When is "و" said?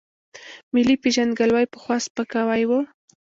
2.69-2.71